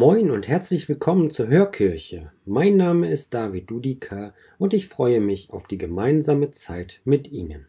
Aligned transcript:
Moin 0.00 0.30
und 0.30 0.48
herzlich 0.48 0.88
willkommen 0.88 1.28
zur 1.28 1.48
Hörkirche. 1.48 2.32
Mein 2.46 2.78
Name 2.78 3.10
ist 3.10 3.34
David 3.34 3.68
Dudika 3.68 4.32
und 4.56 4.72
ich 4.72 4.88
freue 4.88 5.20
mich 5.20 5.50
auf 5.50 5.66
die 5.66 5.76
gemeinsame 5.76 6.50
Zeit 6.52 7.02
mit 7.04 7.30
Ihnen. 7.30 7.66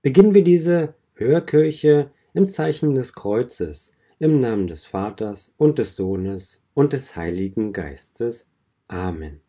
Beginnen 0.00 0.32
wir 0.32 0.42
diese 0.42 0.94
Hörkirche 1.12 2.10
im 2.32 2.48
Zeichen 2.48 2.94
des 2.94 3.12
Kreuzes, 3.12 3.92
im 4.18 4.40
Namen 4.40 4.66
des 4.66 4.86
Vaters 4.86 5.52
und 5.58 5.78
des 5.78 5.94
Sohnes 5.94 6.62
und 6.72 6.94
des 6.94 7.14
Heiligen 7.14 7.74
Geistes. 7.74 8.48
Amen. 8.88 9.42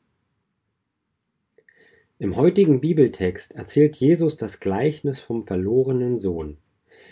Im 2.20 2.36
heutigen 2.36 2.82
Bibeltext 2.82 3.56
erzählt 3.56 3.96
Jesus 3.96 4.36
das 4.36 4.60
Gleichnis 4.60 5.22
vom 5.22 5.44
verlorenen 5.44 6.18
Sohn, 6.18 6.58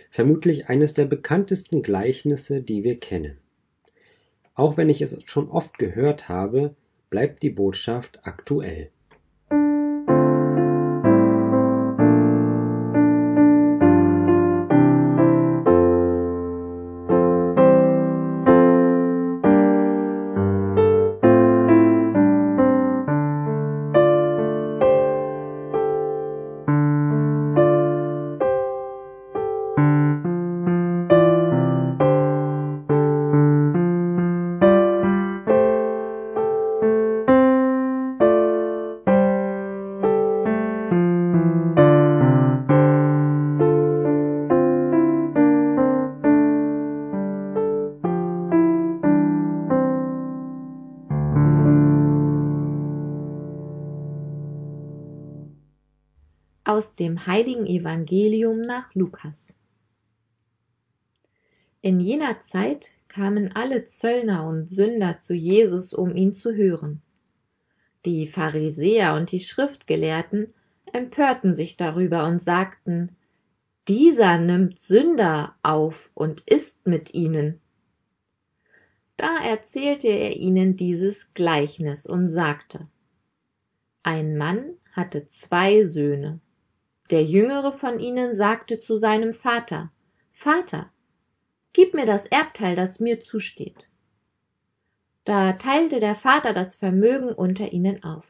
vermutlich 0.09 0.67
eines 0.67 0.93
der 0.93 1.05
bekanntesten 1.05 1.81
Gleichnisse, 1.81 2.61
die 2.61 2.83
wir 2.83 2.99
kennen. 2.99 3.37
Auch 4.55 4.77
wenn 4.77 4.89
ich 4.89 5.01
es 5.01 5.17
schon 5.25 5.49
oft 5.49 5.77
gehört 5.77 6.29
habe, 6.29 6.75
bleibt 7.09 7.43
die 7.43 7.49
Botschaft 7.49 8.19
aktuell. 8.23 8.92
Dem 56.99 57.25
heiligen 57.25 57.65
Evangelium 57.65 58.61
nach 58.61 58.93
Lukas. 58.93 59.51
In 61.81 61.99
jener 61.99 62.43
Zeit 62.43 62.91
kamen 63.07 63.51
alle 63.55 63.85
Zöllner 63.85 64.47
und 64.47 64.67
Sünder 64.67 65.19
zu 65.19 65.33
Jesus, 65.33 65.93
um 65.93 66.15
ihn 66.15 66.33
zu 66.33 66.53
hören. 66.53 67.01
Die 68.05 68.27
Pharisäer 68.27 69.15
und 69.15 69.31
die 69.31 69.39
Schriftgelehrten 69.39 70.53
empörten 70.91 71.53
sich 71.53 71.77
darüber 71.77 72.27
und 72.27 72.39
sagten, 72.39 73.15
dieser 73.87 74.37
nimmt 74.37 74.79
Sünder 74.79 75.55
auf 75.63 76.11
und 76.13 76.41
isst 76.41 76.85
mit 76.85 77.15
ihnen. 77.15 77.59
Da 79.17 79.43
erzählte 79.43 80.09
er 80.09 80.35
ihnen 80.37 80.75
dieses 80.75 81.33
Gleichnis 81.33 82.05
und 82.05 82.29
sagte, 82.29 82.87
ein 84.03 84.37
Mann 84.37 84.75
hatte 84.91 85.27
zwei 85.27 85.85
Söhne 85.85 86.39
der 87.13 87.23
jüngere 87.23 87.71
von 87.71 87.99
ihnen 87.99 88.33
sagte 88.33 88.79
zu 88.79 88.97
seinem 88.97 89.35
vater 89.35 89.91
vater 90.31 90.91
gib 91.71 91.93
mir 91.93 92.07
das 92.07 92.25
erbteil 92.25 92.75
das 92.75 92.99
mir 92.99 93.19
zusteht. 93.19 93.87
Da 95.23 95.53
teilte 95.53 95.99
der 95.99 96.15
vater 96.15 96.53
das 96.53 96.73
vermögen 96.73 97.31
unter 97.31 97.71
ihnen 97.71 98.03
auf. 98.03 98.25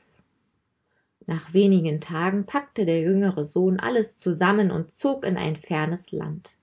Nach 1.25 1.53
wenigen 1.53 2.01
tagen 2.01 2.45
packte 2.45 2.83
der 2.83 2.99
jüngere 2.99 3.45
sohn 3.45 3.79
alles 3.79 4.17
zusammen 4.17 4.69
und 4.69 4.93
zog 4.93 5.25
in 5.25 5.37
ein 5.37 5.55
fernes 5.55 6.11
land. 6.11 6.57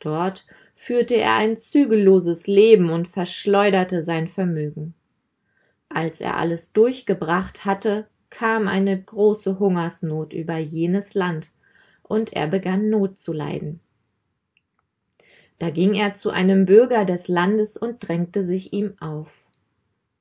Dort 0.00 0.44
führte 0.74 1.14
er 1.14 1.36
ein 1.36 1.58
zügelloses 1.58 2.46
leben 2.46 2.90
und 2.90 3.08
verschleuderte 3.08 4.02
sein 4.02 4.28
vermögen. 4.28 4.92
Als 5.88 6.20
er 6.20 6.36
alles 6.36 6.74
durchgebracht 6.74 7.64
hatte 7.64 8.06
kam 8.30 8.68
eine 8.68 9.00
große 9.00 9.58
hungersnot 9.58 10.32
über 10.32 10.58
jenes 10.58 11.14
land 11.14 11.52
und 12.02 12.32
er 12.32 12.46
begann 12.48 12.90
not 12.90 13.18
zu 13.18 13.32
leiden. 13.32 13.80
Da 15.58 15.70
ging 15.70 15.94
er 15.94 16.14
zu 16.14 16.30
einem 16.30 16.66
bürger 16.66 17.04
des 17.04 17.28
landes 17.28 17.76
und 17.76 18.06
drängte 18.06 18.44
sich 18.44 18.72
ihm 18.72 18.94
auf. 19.00 19.46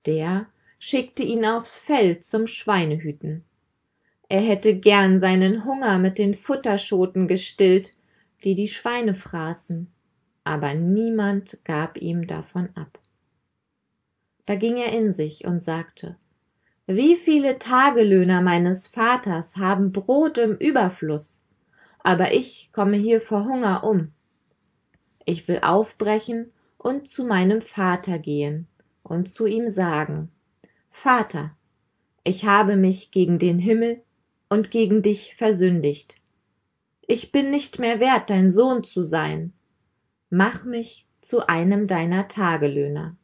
Der 0.06 0.48
schickte 0.80 1.24
ihn 1.24 1.46
aufs 1.46 1.78
feld 1.78 2.24
zum 2.24 2.48
schweinehüten. 2.48 3.44
Er 4.30 4.42
hätte 4.42 4.76
gern 4.76 5.20
seinen 5.20 5.66
hunger 5.66 6.00
mit 6.00 6.18
den 6.18 6.34
futterschoten 6.34 7.28
gestillt 7.28 7.94
die 8.44 8.54
die 8.54 8.68
schweine 8.68 9.16
fraßen 9.16 9.92
aber 10.48 10.74
niemand 10.76 11.58
gab 11.66 11.98
ihm 11.98 12.26
davon 12.26 12.70
ab. 12.74 13.00
Da 14.46 14.56
ging 14.56 14.78
er 14.78 14.94
in 14.94 15.12
sich 15.12 15.44
und 15.46 15.62
sagte 15.62 16.16
wie 16.88 17.16
viele 17.16 17.60
tagelöhner 17.60 18.42
meines 18.42 18.88
vaters 18.88 19.58
haben 19.58 19.92
brot 19.92 20.38
im 20.38 20.56
überfluß 20.56 21.42
aber 22.08 22.32
ich 22.32 22.70
komme 22.72 22.96
hier 22.96 23.20
vor 23.20 23.44
hunger 23.44 23.84
um. 23.84 24.14
Ich 25.26 25.50
will 25.50 25.60
aufbrechen 25.62 26.54
und 26.78 27.12
zu 27.12 27.26
meinem 27.26 27.62
vater 27.62 28.18
gehen 28.18 28.66
und 29.04 29.30
zu 29.30 29.46
ihm 29.46 29.68
sagen 29.68 30.32
vater 30.90 31.52
ich 32.24 32.46
habe 32.46 32.78
mich 32.78 33.12
gegen 33.12 33.40
den 33.40 33.60
himmel 33.60 34.02
und 34.48 34.72
gegen 34.72 35.02
dich 35.02 35.36
versündigt. 35.36 36.16
Ich 37.02 37.34
bin 37.34 37.52
nicht 37.52 37.78
mehr 37.78 38.00
wert 38.00 38.30
dein 38.30 38.52
sohn 38.52 38.86
zu 38.86 39.04
sein. 39.04 39.52
Mach 40.30 40.64
mich 40.64 41.08
zu 41.20 41.48
einem 41.48 41.88
deiner 41.88 42.30
tagelöhner 42.30 43.18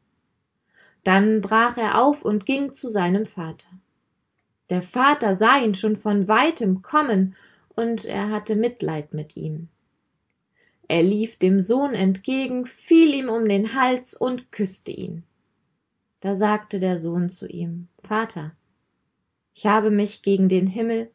dann 1.03 1.41
brach 1.41 1.77
er 1.77 2.01
auf 2.01 2.23
und 2.23 2.45
ging 2.45 2.71
zu 2.71 2.89
seinem 2.89 3.25
vater. 3.25 3.69
Der 4.69 4.81
vater 4.81 5.35
sah 5.35 5.59
ihn 5.59 5.75
schon 5.75 5.95
von 5.95 6.27
weitem 6.27 6.81
kommen 6.81 7.35
und 7.75 8.05
er 8.05 8.29
hatte 8.29 8.55
mitleid 8.55 9.13
mit 9.13 9.35
ihm. 9.35 9.67
Er 10.87 11.03
lief 11.03 11.37
dem 11.37 11.61
sohn 11.61 11.93
entgegen 11.93 12.65
fiel 12.65 13.13
ihm 13.13 13.29
um 13.29 13.47
den 13.47 13.73
hals 13.73 14.13
und 14.13 14.51
küsste 14.51 14.91
ihn. 14.91 15.23
Da 16.19 16.35
sagte 16.35 16.79
der 16.79 16.99
sohn 16.99 17.29
zu 17.29 17.47
ihm 17.47 17.87
vater 18.03 18.53
ich 19.55 19.67
habe 19.67 19.91
mich 19.91 20.23
gegen 20.23 20.49
den 20.49 20.67
himmel 20.67 21.11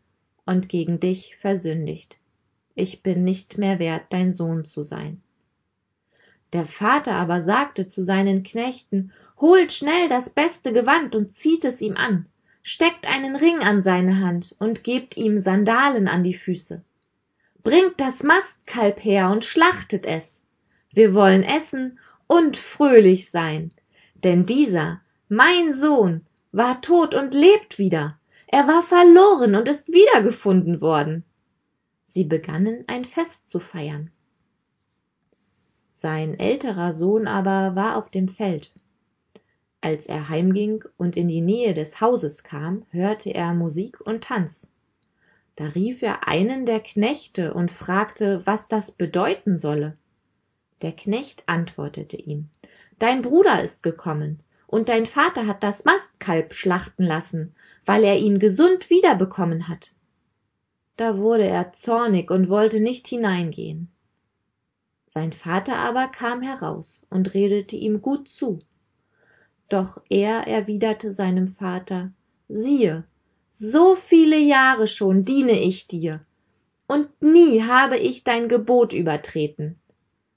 und 0.47 0.69
gegen 0.69 1.01
dich 1.01 1.37
versündigt. 1.37 2.19
Ich 2.75 3.03
bin 3.03 3.25
nicht 3.25 3.59
mehr 3.59 3.79
wert 3.79 4.05
dein 4.11 4.33
sohn 4.33 4.65
zu 4.65 4.85
sein. 4.85 5.21
Der 6.53 6.65
vater 6.65 7.15
aber 7.15 7.43
sagte 7.43 7.89
zu 7.89 8.05
seinen 8.05 8.45
knechten 8.45 9.13
holt 9.41 9.73
schnell 9.73 10.09
das 10.09 10.31
beste 10.31 10.73
gewand 10.73 11.15
und 11.15 11.35
zieht 11.35 11.65
es 11.65 11.81
ihm 11.81 11.97
an. 11.97 12.27
Steckt 12.63 13.09
einen 13.09 13.37
ring 13.37 13.61
an 13.61 13.81
seine 13.81 14.21
hand 14.21 14.55
und 14.59 14.85
gebt 14.85 15.17
ihm 15.17 15.39
sandalen 15.39 16.09
an 16.09 16.25
die 16.25 16.35
füße. 16.35 16.83
Bringt 17.63 18.01
das 18.01 18.23
mastkalb 18.23 19.03
her 19.05 19.31
und 19.31 19.45
schlachtet 19.45 20.07
es. 20.07 20.43
Wir 20.93 21.15
wollen 21.15 21.45
essen 21.45 21.99
und 22.27 22.57
fröhlich 22.57 23.31
sein. 23.31 23.73
Denn 24.25 24.47
dieser 24.47 25.01
mein 25.29 25.73
sohn 25.73 26.27
war 26.53 26.81
tot 26.81 27.15
und 27.15 27.35
lebt 27.35 27.79
wieder. 27.79 28.19
Er 28.47 28.67
war 28.67 28.83
verloren 28.83 29.55
und 29.55 29.69
ist 29.69 29.89
wiedergefunden 29.89 30.81
worden. 30.81 31.25
Sie 32.05 32.25
begannen 32.25 32.85
ein 32.87 33.05
fest 33.05 33.49
zu 33.49 33.61
feiern. 33.61 34.11
Sein 35.93 36.39
älterer 36.39 36.93
sohn 36.95 37.27
aber 37.27 37.77
war 37.77 37.97
auf 37.97 38.11
dem 38.11 38.29
feld 38.29 38.73
als 39.81 40.07
er 40.07 40.29
heimging 40.29 40.85
und 40.97 41.17
in 41.17 41.29
die 41.29 41.41
nähe 41.41 41.75
des 41.75 42.01
hauses 42.01 42.43
kam 42.43 42.85
hörte 42.91 43.35
er 43.35 43.55
musik 43.55 44.01
und 44.01 44.25
tanz. 44.25 44.69
Da 45.57 45.67
rief 45.67 46.03
er 46.03 46.27
einen 46.29 46.67
der 46.67 46.81
knechte 46.81 47.55
und 47.55 47.71
fragte 47.71 48.43
was 48.45 48.69
das 48.69 48.91
bedeuten 48.91 49.57
solle. 49.57 49.97
Der 50.83 50.93
knecht 50.93 51.45
antwortete 51.47 52.17
ihm 52.17 52.49
dein 52.99 53.23
bruder 53.23 53.63
ist 53.63 53.83
gekommen 53.83 54.41
und 54.67 54.89
dein 54.89 55.07
vater 55.07 55.47
hat 55.47 55.63
das 55.63 55.85
mastkalb 55.85 56.53
schlachten 56.53 57.05
lassen 57.05 57.55
weil 57.89 58.05
er 58.05 58.19
ihn 58.19 58.39
gesund 58.39 58.91
wiederbekommen 58.91 59.67
hat. 59.67 59.95
Da 60.99 61.17
wurde 61.17 61.47
er 61.47 61.73
zornig 61.73 62.31
und 62.31 62.51
wollte 62.51 62.81
nicht 62.81 63.09
hineingehen. 63.09 63.89
Sein 65.07 65.33
vater 65.33 65.77
aber 65.77 66.09
kam 66.09 66.43
heraus 66.43 67.07
und 67.09 67.33
redete 67.33 67.77
ihm 67.77 68.03
gut 68.03 68.29
zu 68.29 68.59
doch 69.69 70.01
er 70.09 70.47
erwiderte 70.47 71.13
seinem 71.13 71.49
vater 71.49 72.13
siehe 72.49 73.05
so 73.51 73.95
viele 73.95 74.39
jahre 74.39 74.87
schon 74.87 75.25
diene 75.25 75.61
ich 75.61 75.87
dir 75.87 76.21
und 76.87 77.23
nie 77.23 77.63
habe 77.63 77.99
ich 77.99 78.25
dein 78.25 78.49
gebot 78.49 78.93
übertreten 78.93 79.79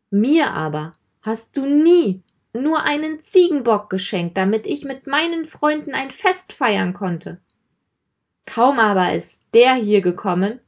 mir 0.10 0.52
aber 0.52 0.94
hast 1.22 1.56
du 1.56 1.66
nie 1.66 2.22
nur 2.54 2.84
einen 2.84 3.20
Ziegenbock 3.22 3.90
geschenkt, 3.90 4.38
damit 4.38 4.68
ich 4.68 4.84
mit 4.84 5.08
meinen 5.08 5.46
Freunden 5.46 5.94
ein 5.94 6.12
Fest 6.12 6.54
feiern 6.54 6.94
konnte. 6.94 7.40
Kaum 8.46 8.80
aber 8.80 9.14
ist 9.14 9.42
der 9.54 9.76
hier 9.76 10.02
gekommen, 10.02 10.60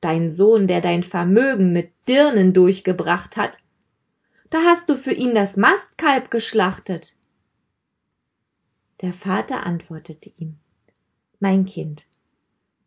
dein 0.00 0.30
Sohn, 0.30 0.66
der 0.66 0.80
dein 0.80 1.02
Vermögen 1.02 1.72
mit 1.72 1.90
Dirnen 2.08 2.52
durchgebracht 2.52 3.36
hat, 3.36 3.58
da 4.50 4.62
hast 4.64 4.88
du 4.88 4.96
für 4.96 5.12
ihn 5.12 5.34
das 5.34 5.56
Mastkalb 5.56 6.30
geschlachtet. 6.30 7.14
Der 9.02 9.12
Vater 9.12 9.66
antwortete 9.66 10.30
ihm 10.38 10.58
Mein 11.40 11.66
Kind, 11.66 12.04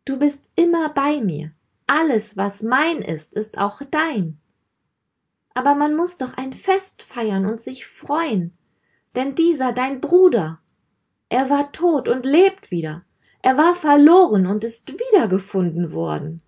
du 0.06 0.18
bist 0.18 0.40
immer 0.54 0.88
bei 0.88 1.20
mir, 1.20 1.52
alles, 1.86 2.38
was 2.38 2.62
mein 2.62 3.02
ist, 3.02 3.36
ist 3.36 3.58
auch 3.58 3.82
dein. 3.90 4.38
Aber 5.52 5.74
man 5.74 5.94
muss 5.94 6.16
doch 6.16 6.34
ein 6.38 6.54
Fest 6.54 7.02
feiern 7.02 7.44
und 7.44 7.60
sich 7.60 7.86
freuen, 7.86 8.56
denn 9.14 9.34
dieser 9.34 9.74
dein 9.74 10.00
Bruder, 10.00 10.58
er 11.28 11.50
war 11.50 11.70
tot 11.72 12.08
und 12.08 12.24
lebt 12.24 12.70
wieder, 12.70 13.04
er 13.42 13.58
war 13.58 13.74
verloren 13.74 14.46
und 14.46 14.64
ist 14.64 14.90
wiedergefunden 14.90 15.92
worden. 15.92 16.40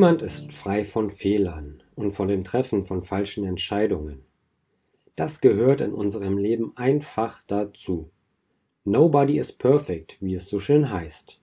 Niemand 0.00 0.22
ist 0.22 0.54
frei 0.54 0.86
von 0.86 1.10
Fehlern 1.10 1.82
und 1.94 2.12
von 2.12 2.26
dem 2.26 2.42
Treffen 2.42 2.86
von 2.86 3.04
falschen 3.04 3.44
Entscheidungen. 3.44 4.22
Das 5.14 5.42
gehört 5.42 5.82
in 5.82 5.92
unserem 5.92 6.38
Leben 6.38 6.72
einfach 6.74 7.42
dazu. 7.46 8.10
Nobody 8.86 9.36
is 9.36 9.52
perfect, 9.52 10.16
wie 10.20 10.34
es 10.34 10.48
so 10.48 10.58
schön 10.58 10.90
heißt. 10.90 11.38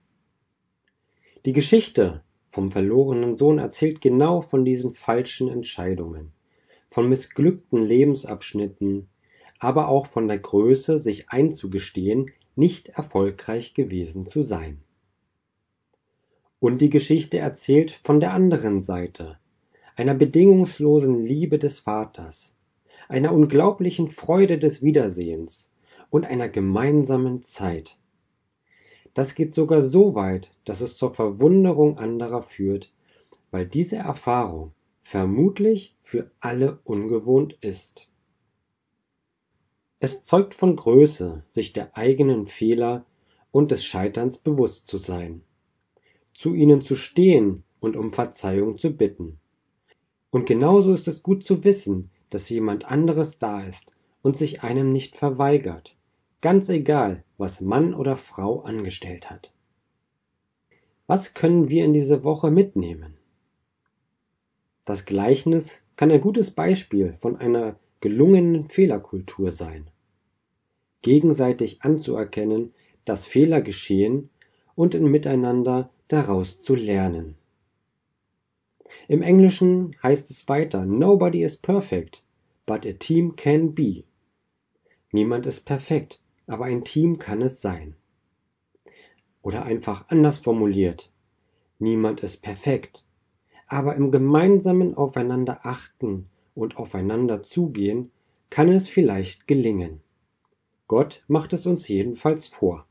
Die 1.46 1.52
Geschichte 1.52 2.24
vom 2.50 2.72
verlorenen 2.72 3.36
Sohn 3.36 3.58
erzählt 3.58 4.00
genau 4.00 4.40
von 4.40 4.64
diesen 4.64 4.92
falschen 4.92 5.48
Entscheidungen, 5.48 6.32
von 6.90 7.08
missglückten 7.08 7.84
Lebensabschnitten, 7.84 9.08
aber 9.60 9.86
auch 9.86 10.08
von 10.08 10.26
der 10.26 10.40
Größe, 10.40 10.98
sich 10.98 11.28
einzugestehen, 11.28 12.32
nicht 12.56 12.88
erfolgreich 12.88 13.72
gewesen 13.74 14.26
zu 14.26 14.42
sein. 14.42 14.82
Und 16.60 16.78
die 16.80 16.90
Geschichte 16.90 17.38
erzählt 17.38 17.92
von 18.02 18.18
der 18.18 18.32
anderen 18.32 18.82
Seite, 18.82 19.38
einer 19.94 20.14
bedingungslosen 20.14 21.24
Liebe 21.24 21.56
des 21.56 21.78
Vaters, 21.78 22.52
einer 23.08 23.32
unglaublichen 23.32 24.08
Freude 24.08 24.58
des 24.58 24.82
Wiedersehens 24.82 25.70
und 26.10 26.26
einer 26.26 26.48
gemeinsamen 26.48 27.42
Zeit. 27.42 27.96
Das 29.14 29.36
geht 29.36 29.54
sogar 29.54 29.82
so 29.82 30.16
weit, 30.16 30.50
dass 30.64 30.80
es 30.80 30.96
zur 30.96 31.14
Verwunderung 31.14 31.96
anderer 31.96 32.42
führt, 32.42 32.92
weil 33.52 33.66
diese 33.66 33.96
Erfahrung 33.96 34.72
vermutlich 35.02 35.96
für 36.02 36.32
alle 36.40 36.80
ungewohnt 36.82 37.56
ist. 37.60 38.08
Es 40.00 40.22
zeugt 40.22 40.54
von 40.54 40.74
Größe, 40.74 41.44
sich 41.48 41.72
der 41.72 41.96
eigenen 41.96 42.48
Fehler 42.48 43.04
und 43.52 43.70
des 43.70 43.84
Scheiterns 43.84 44.38
bewusst 44.38 44.88
zu 44.88 44.98
sein 44.98 45.42
zu 46.38 46.54
ihnen 46.54 46.82
zu 46.82 46.94
stehen 46.94 47.64
und 47.80 47.96
um 47.96 48.12
Verzeihung 48.12 48.78
zu 48.78 48.96
bitten. 48.96 49.40
Und 50.30 50.46
genauso 50.46 50.92
ist 50.92 51.08
es 51.08 51.24
gut 51.24 51.42
zu 51.42 51.64
wissen, 51.64 52.10
dass 52.30 52.48
jemand 52.48 52.84
anderes 52.84 53.40
da 53.40 53.64
ist 53.64 53.92
und 54.22 54.36
sich 54.36 54.62
einem 54.62 54.92
nicht 54.92 55.16
verweigert, 55.16 55.96
ganz 56.40 56.68
egal, 56.68 57.24
was 57.38 57.60
Mann 57.60 57.92
oder 57.92 58.16
Frau 58.16 58.60
angestellt 58.60 59.30
hat. 59.30 59.52
Was 61.08 61.34
können 61.34 61.70
wir 61.70 61.84
in 61.84 61.92
diese 61.92 62.22
Woche 62.22 62.52
mitnehmen? 62.52 63.16
Das 64.84 65.06
Gleichnis 65.06 65.82
kann 65.96 66.12
ein 66.12 66.20
gutes 66.20 66.52
Beispiel 66.52 67.14
von 67.14 67.34
einer 67.34 67.80
gelungenen 67.98 68.68
Fehlerkultur 68.68 69.50
sein. 69.50 69.90
Gegenseitig 71.02 71.82
anzuerkennen, 71.82 72.74
dass 73.04 73.26
Fehler 73.26 73.60
geschehen 73.60 74.30
und 74.76 74.94
in 74.94 75.10
Miteinander 75.10 75.90
daraus 76.08 76.58
zu 76.58 76.74
lernen. 76.74 77.36
Im 79.06 79.22
Englischen 79.22 79.94
heißt 80.02 80.30
es 80.30 80.48
weiter, 80.48 80.84
Nobody 80.86 81.42
is 81.42 81.56
perfect, 81.56 82.22
but 82.66 82.86
a 82.86 82.92
team 82.92 83.36
can 83.36 83.74
be. 83.74 84.04
Niemand 85.12 85.46
ist 85.46 85.66
perfekt, 85.66 86.20
aber 86.46 86.64
ein 86.64 86.84
Team 86.84 87.18
kann 87.18 87.42
es 87.42 87.60
sein. 87.60 87.94
Oder 89.42 89.64
einfach 89.64 90.08
anders 90.08 90.38
formuliert, 90.38 91.10
niemand 91.78 92.20
ist 92.20 92.38
perfekt, 92.38 93.04
aber 93.66 93.94
im 93.96 94.10
gemeinsamen 94.10 94.94
Aufeinander 94.94 95.60
achten 95.64 96.28
und 96.54 96.76
aufeinander 96.76 97.42
zugehen 97.42 98.10
kann 98.50 98.70
es 98.70 98.88
vielleicht 98.88 99.46
gelingen. 99.46 100.00
Gott 100.86 101.22
macht 101.28 101.52
es 101.52 101.66
uns 101.66 101.86
jedenfalls 101.86 102.48
vor. 102.48 102.87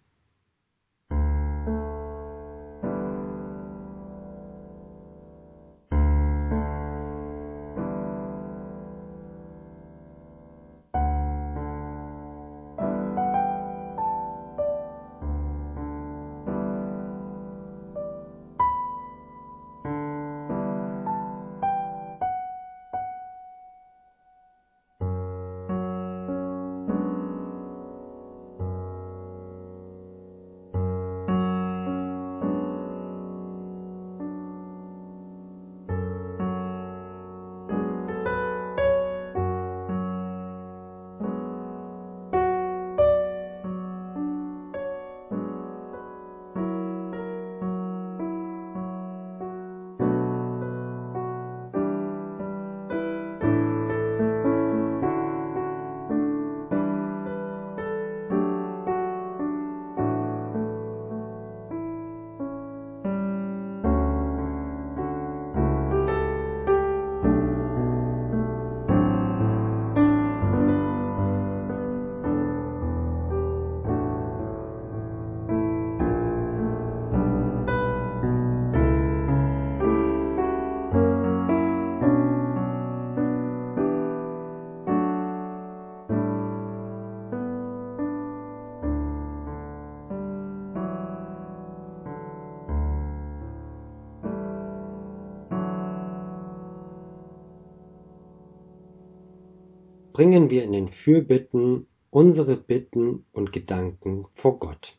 Bringen 100.17 100.49
wir 100.49 100.63
in 100.63 100.71
den 100.71 100.87
Fürbitten 100.87 101.85
unsere 102.09 102.57
Bitten 102.57 103.23
und 103.33 103.51
Gedanken 103.51 104.25
vor 104.33 104.57
Gott. 104.57 104.97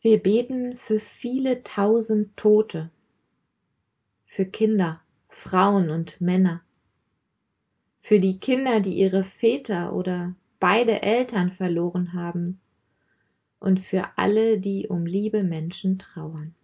Wir 0.00 0.20
beten 0.20 0.74
für 0.74 0.98
viele 0.98 1.62
tausend 1.62 2.36
Tote, 2.36 2.90
für 4.24 4.44
Kinder, 4.44 5.00
Frauen 5.28 5.88
und 5.90 6.20
Männer, 6.20 6.62
für 8.00 8.18
die 8.18 8.40
Kinder, 8.40 8.80
die 8.80 8.94
ihre 8.98 9.22
Väter 9.22 9.92
oder 9.92 10.34
beide 10.58 11.02
Eltern 11.02 11.52
verloren 11.52 12.12
haben 12.12 12.58
und 13.60 13.78
für 13.78 14.04
alle, 14.16 14.58
die 14.58 14.88
um 14.88 15.06
liebe 15.06 15.44
Menschen 15.44 16.00
trauern. 16.00 16.56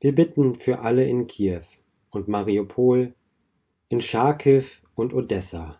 Wir 0.00 0.12
bitten 0.12 0.56
für 0.56 0.80
alle 0.80 1.06
in 1.06 1.28
Kiew 1.28 1.62
und 2.10 2.26
Mariupol, 2.26 3.14
in 3.88 4.00
Charkiw 4.00 4.64
und 4.94 5.14
Odessa, 5.14 5.78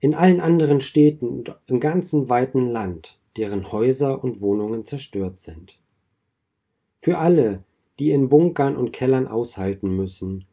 in 0.00 0.14
allen 0.14 0.40
anderen 0.40 0.80
Städten 0.80 1.28
und 1.28 1.56
im 1.66 1.80
ganzen 1.80 2.28
weiten 2.28 2.66
Land, 2.66 3.18
deren 3.36 3.72
Häuser 3.72 4.22
und 4.22 4.40
Wohnungen 4.40 4.84
zerstört 4.84 5.38
sind. 5.38 5.78
Für 6.98 7.18
alle, 7.18 7.64
die 7.98 8.10
in 8.10 8.28
Bunkern 8.28 8.76
und 8.76 8.92
Kellern 8.92 9.26
aushalten 9.26 9.96
müssen, 9.96 10.44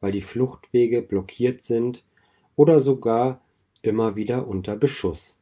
weil 0.00 0.12
die 0.12 0.20
Fluchtwege 0.20 1.02
blockiert 1.02 1.62
sind 1.62 2.04
oder 2.56 2.78
sogar 2.78 3.40
immer 3.82 4.16
wieder 4.16 4.46
unter 4.46 4.76
Beschuss. 4.76 5.38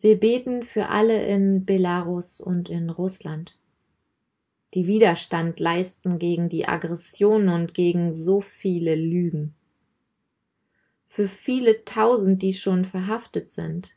Wir 0.00 0.18
beten 0.18 0.62
für 0.62 0.88
alle 0.88 1.26
in 1.26 1.64
Belarus 1.64 2.40
und 2.40 2.68
in 2.68 2.90
Russland, 2.90 3.56
die 4.76 4.86
Widerstand 4.86 5.58
leisten 5.58 6.18
gegen 6.18 6.50
die 6.50 6.68
Aggression 6.68 7.48
und 7.48 7.72
gegen 7.72 8.12
so 8.12 8.42
viele 8.42 8.94
Lügen. 8.94 9.54
Für 11.08 11.28
viele 11.28 11.86
tausend, 11.86 12.42
die 12.42 12.52
schon 12.52 12.84
verhaftet 12.84 13.50
sind, 13.50 13.96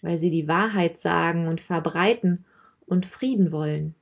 weil 0.00 0.16
sie 0.16 0.30
die 0.30 0.48
Wahrheit 0.48 0.96
sagen 0.96 1.48
und 1.48 1.60
verbreiten 1.60 2.46
und 2.86 3.04
Frieden 3.04 3.52
wollen. 3.52 3.94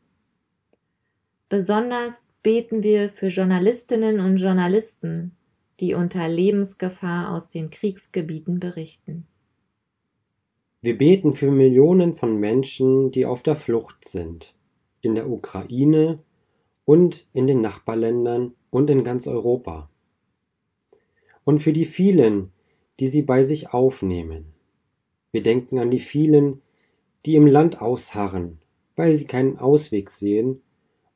Besonders 1.48 2.24
beten 2.44 2.84
wir 2.84 3.10
für 3.10 3.26
Journalistinnen 3.26 4.20
und 4.20 4.36
Journalisten, 4.36 5.32
die 5.80 5.94
unter 5.94 6.28
Lebensgefahr 6.28 7.34
aus 7.34 7.48
den 7.48 7.70
Kriegsgebieten 7.70 8.60
berichten. 8.60 9.26
Wir 10.80 10.96
beten 10.96 11.34
für 11.34 11.50
Millionen 11.50 12.12
von 12.12 12.38
Menschen, 12.38 13.10
die 13.10 13.26
auf 13.26 13.42
der 13.42 13.56
Flucht 13.56 14.06
sind, 14.06 14.54
in 15.08 15.14
der 15.14 15.30
Ukraine 15.30 16.22
und 16.84 17.26
in 17.32 17.46
den 17.46 17.62
Nachbarländern 17.62 18.54
und 18.70 18.90
in 18.90 19.04
ganz 19.04 19.26
Europa. 19.26 19.88
Und 21.44 21.60
für 21.60 21.72
die 21.72 21.86
vielen, 21.86 22.52
die 23.00 23.08
sie 23.08 23.22
bei 23.22 23.42
sich 23.42 23.72
aufnehmen. 23.72 24.52
Wir 25.32 25.42
denken 25.42 25.78
an 25.78 25.90
die 25.90 25.98
vielen, 25.98 26.60
die 27.24 27.36
im 27.36 27.46
Land 27.46 27.80
ausharren, 27.80 28.58
weil 28.96 29.14
sie 29.14 29.26
keinen 29.26 29.58
Ausweg 29.58 30.10
sehen 30.10 30.60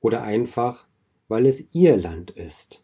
oder 0.00 0.22
einfach, 0.22 0.86
weil 1.28 1.44
es 1.44 1.74
ihr 1.74 1.98
Land 1.98 2.30
ist. 2.30 2.82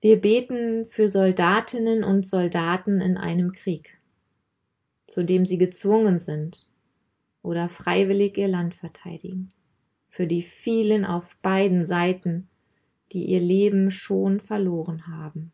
Wir 0.00 0.20
beten 0.20 0.86
für 0.86 1.08
Soldatinnen 1.08 2.04
und 2.04 2.28
Soldaten 2.28 3.00
in 3.00 3.16
einem 3.16 3.50
Krieg, 3.52 3.98
zu 5.08 5.24
dem 5.24 5.44
sie 5.44 5.58
gezwungen 5.58 6.18
sind 6.18 6.68
oder 7.44 7.68
freiwillig 7.68 8.38
ihr 8.38 8.48
Land 8.48 8.74
verteidigen, 8.74 9.50
für 10.08 10.26
die 10.26 10.42
vielen 10.42 11.04
auf 11.04 11.36
beiden 11.42 11.84
Seiten, 11.84 12.48
die 13.12 13.26
ihr 13.26 13.40
Leben 13.40 13.90
schon 13.90 14.40
verloren 14.40 15.06
haben. 15.06 15.52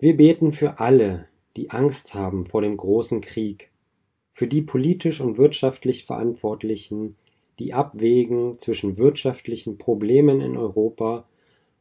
Wir 0.00 0.16
beten 0.16 0.52
für 0.52 0.80
alle, 0.80 1.28
die 1.56 1.70
Angst 1.70 2.14
haben 2.14 2.44
vor 2.44 2.60
dem 2.60 2.76
großen 2.76 3.20
Krieg, 3.20 3.70
für 4.32 4.48
die 4.48 4.62
politisch 4.62 5.20
und 5.20 5.38
wirtschaftlich 5.38 6.04
Verantwortlichen, 6.04 7.16
die 7.60 7.72
abwägen 7.72 8.58
zwischen 8.58 8.98
wirtschaftlichen 8.98 9.78
Problemen 9.78 10.40
in 10.40 10.56
Europa, 10.56 11.24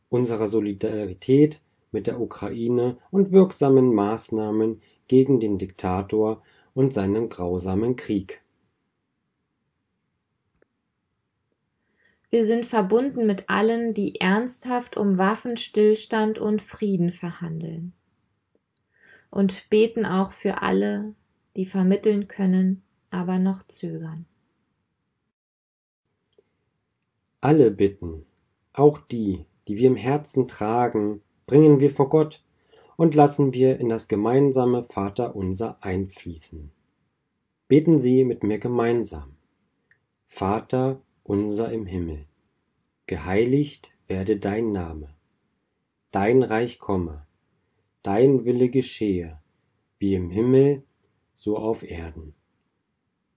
unserer 0.10 0.48
Solidarität 0.48 1.62
mit 1.92 2.08
der 2.08 2.20
Ukraine 2.20 2.98
und 3.12 3.32
wirksamen 3.32 3.94
Maßnahmen 3.94 4.82
gegen 5.08 5.40
den 5.40 5.58
Diktator 5.58 6.42
und 6.74 6.94
seinen 6.94 7.30
grausamen 7.30 7.96
Krieg. 7.96 8.42
Wir 12.30 12.46
sind 12.46 12.66
verbunden 12.66 13.26
mit 13.26 13.50
allen, 13.50 13.94
die 13.94 14.20
ernsthaft 14.20 14.98
um 14.98 15.18
Waffenstillstand 15.18 16.40
und 16.40 16.62
Frieden 16.62 17.12
verhandeln. 17.12 17.94
Und 19.30 19.70
beten 19.70 20.06
auch 20.06 20.34
für 20.34 20.62
alle, 20.62 21.16
die 21.56 21.66
vermitteln 21.66 22.28
können, 22.28 22.84
aber 23.10 23.40
noch 23.40 23.66
zögern. 23.68 24.26
Alle 27.40 27.72
Bitten, 27.72 28.26
auch 28.74 29.00
die, 29.00 29.46
die 29.68 29.78
wir 29.78 29.88
im 29.88 29.96
Herzen 29.96 30.48
tragen, 30.48 31.22
bringen 31.48 31.80
wir 31.80 31.92
vor 31.92 32.10
Gott 32.10 32.44
und 32.98 33.16
lassen 33.16 33.54
wir 33.54 33.80
in 33.80 33.88
das 33.88 34.10
gemeinsame 34.10 34.84
Vaterunser 34.84 35.78
einfließen. 35.82 36.72
Beten 37.70 37.98
Sie 37.98 38.26
mit 38.26 38.44
mir 38.44 38.60
gemeinsam. 38.60 39.38
Vater 40.26 41.02
unser 41.24 41.72
im 41.72 41.86
Himmel, 41.86 42.26
geheiligt 43.06 43.90
werde 44.08 44.38
dein 44.38 44.74
Name, 44.74 45.16
dein 46.12 46.44
Reich 46.44 46.80
komme, 46.80 47.26
dein 48.04 48.44
Wille 48.44 48.70
geschehe, 48.70 49.40
wie 50.00 50.16
im 50.16 50.30
Himmel, 50.30 50.84
so 51.34 51.58
auf 51.58 51.82
Erden. 51.82 52.34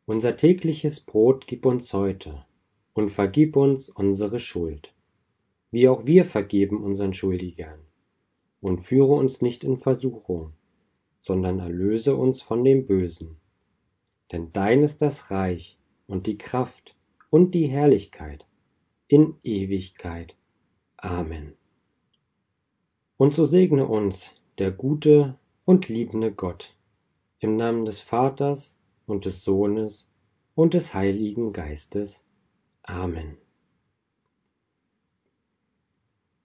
Unser 0.06 0.36
tägliches 0.36 0.98
Brot 0.98 1.46
gib 1.46 1.64
uns 1.64 1.92
heute 1.92 2.44
und 2.92 3.10
vergib 3.10 3.54
uns 3.56 3.88
unsere 3.88 4.40
Schuld, 4.40 4.94
wie 5.70 5.88
auch 5.88 6.06
wir 6.06 6.24
vergeben 6.24 6.82
unseren 6.82 7.14
Schuldigern. 7.14 7.78
Und 8.60 8.80
führe 8.80 9.14
uns 9.14 9.40
nicht 9.40 9.64
in 9.64 9.78
Versuchung, 9.78 10.52
sondern 11.20 11.60
erlöse 11.60 12.16
uns 12.16 12.42
von 12.42 12.62
dem 12.64 12.86
Bösen. 12.86 13.36
Denn 14.32 14.52
dein 14.52 14.82
ist 14.82 15.02
das 15.02 15.30
Reich 15.30 15.78
und 16.06 16.26
die 16.26 16.38
Kraft 16.38 16.96
und 17.30 17.54
die 17.54 17.66
Herrlichkeit 17.66 18.46
in 19.08 19.36
Ewigkeit. 19.42 20.36
Amen. 20.96 21.54
Und 23.16 23.34
so 23.34 23.44
segne 23.44 23.86
uns 23.86 24.30
der 24.58 24.70
gute 24.70 25.38
und 25.64 25.88
liebende 25.88 26.32
Gott, 26.32 26.76
im 27.38 27.56
Namen 27.56 27.84
des 27.84 28.00
Vaters 28.00 28.78
und 29.06 29.24
des 29.24 29.42
Sohnes 29.42 30.08
und 30.54 30.74
des 30.74 30.94
Heiligen 30.94 31.52
Geistes. 31.52 32.22
Amen. 32.82 33.36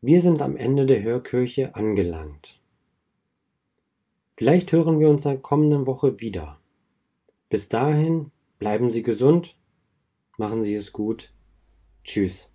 Wir 0.02 0.22
sind 0.22 0.42
am 0.42 0.58
Ende 0.58 0.86
der 0.86 1.02
Hörkirche 1.02 1.76
angelangt. 1.76 2.60
Vielleicht 4.38 4.72
hören 4.72 5.00
wir 5.00 5.10
uns 5.10 5.26
in 5.26 5.32
der 5.32 5.40
kommenden 5.40 5.88
Woche 5.88 6.20
wieder. 6.20 6.60
Bis 7.50 7.70
dahin 7.70 8.32
bleiben 8.60 8.92
Sie 8.92 9.04
gesund, 9.04 9.56
machen 10.38 10.64
Sie 10.64 10.76
es 10.76 10.92
gut. 10.92 11.32
Tschüss. 12.04 12.52